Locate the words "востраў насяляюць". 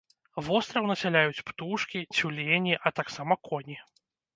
0.47-1.45